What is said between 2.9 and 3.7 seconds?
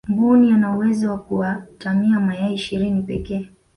pekee